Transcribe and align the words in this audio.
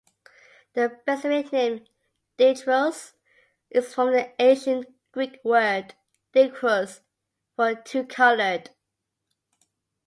The 0.73 0.97
specific 1.03 1.53
name 1.53 1.85
"dichrous" 2.39 3.13
is 3.69 3.93
from 3.93 4.13
the 4.13 4.31
Ancient 4.41 4.87
Greek 5.11 5.39
word 5.43 5.93
"dikhrous" 6.33 7.01
for 7.55 7.75
two 7.75 8.05
coloured. 8.07 8.71